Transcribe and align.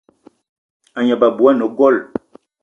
A 0.97 0.99
gneb 1.05 1.21
abui 1.27 1.47
ane 1.49 1.65
gold. 1.77 2.03